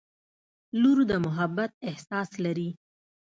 [0.81, 2.69] •لور د محبت احساس لري.